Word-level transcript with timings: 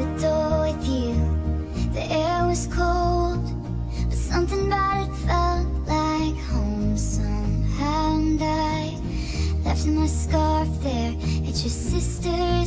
the 0.00 0.20
door 0.20 0.60
with 0.66 0.88
you. 0.88 1.14
The 1.92 2.02
air 2.02 2.46
was 2.46 2.66
cold 2.66 3.44
But 4.08 4.18
something 4.18 4.66
about 4.66 5.08
it 5.08 5.14
felt 5.26 5.68
like 5.86 6.36
home 6.52 6.96
somehow. 6.96 8.16
And 8.16 8.42
I 8.42 8.96
left 9.64 9.86
my 9.86 10.06
scarf 10.06 10.68
there 10.82 11.12
At 11.48 11.56
your 11.64 11.74
sister's 11.84 12.59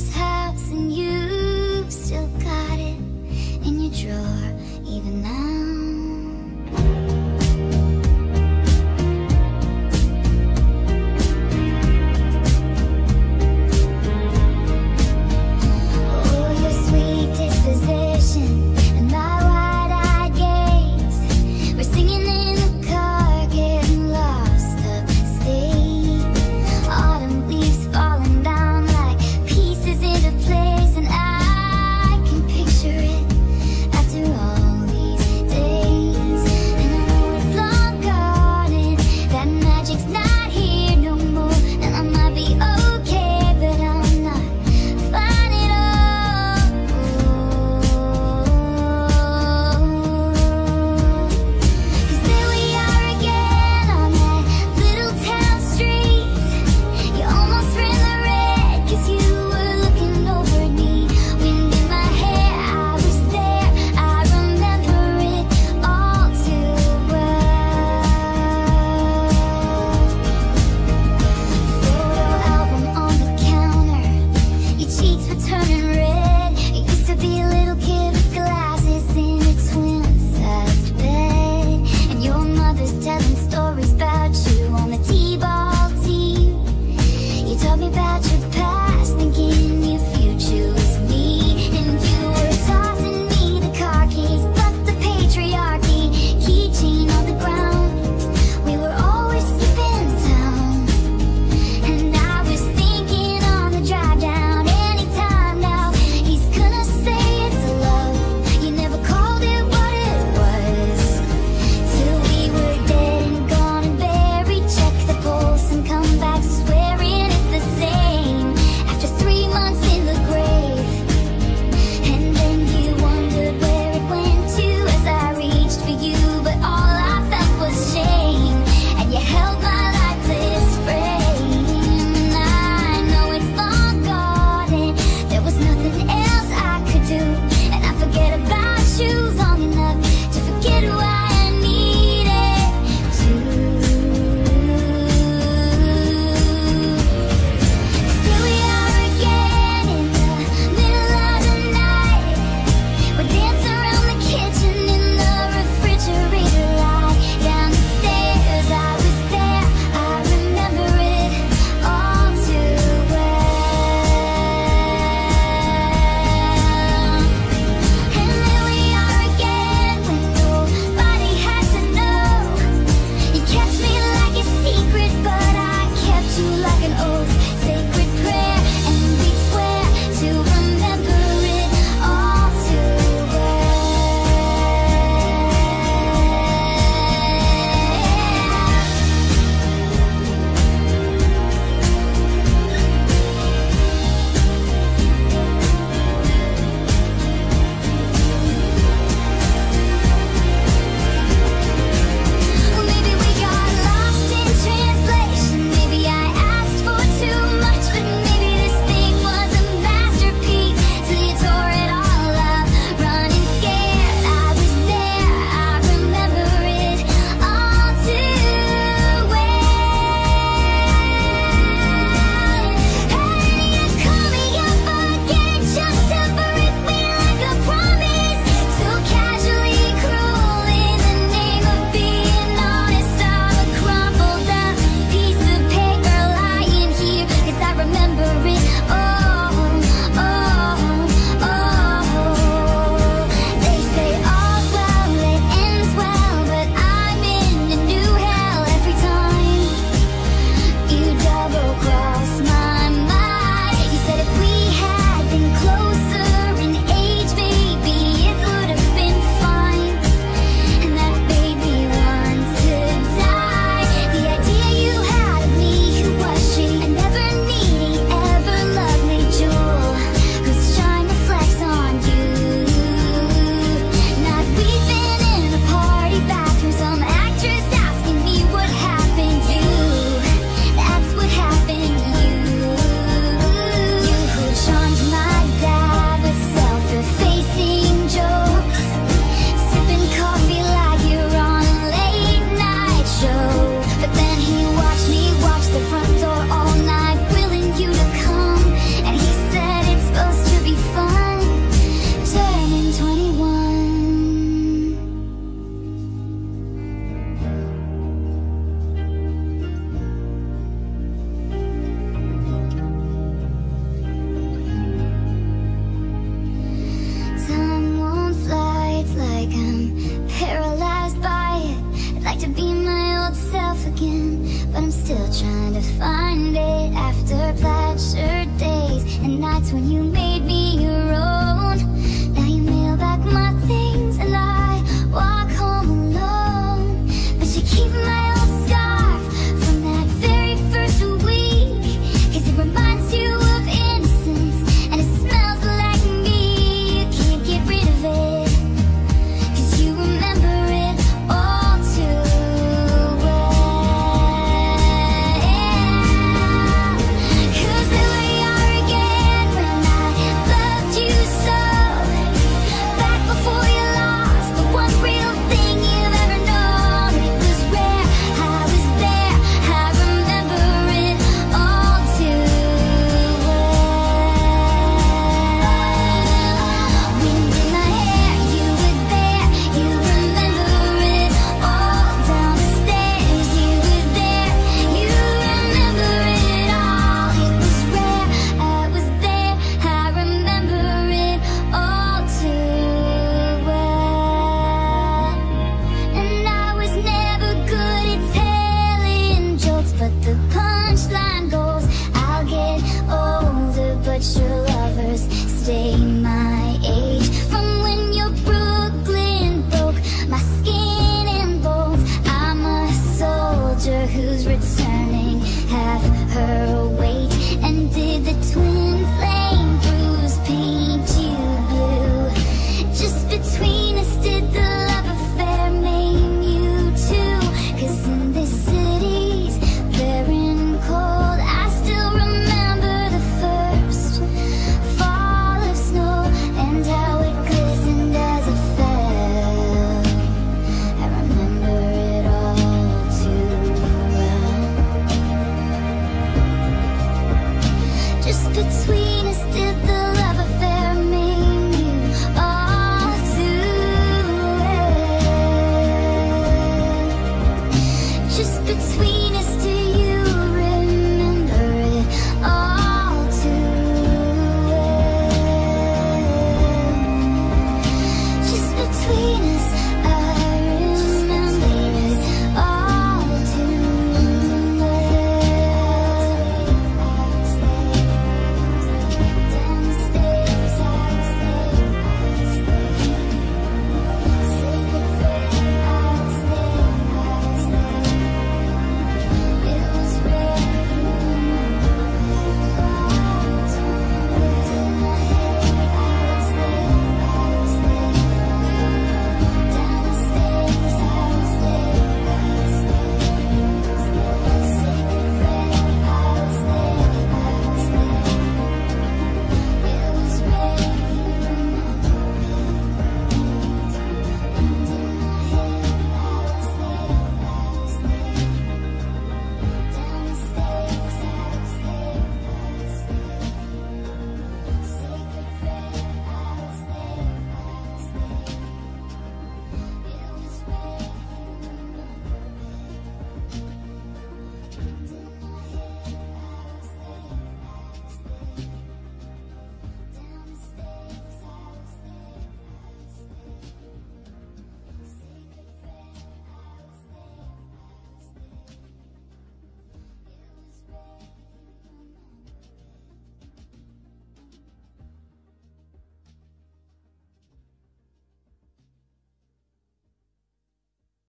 keep 337.75 337.91
my 337.91 338.32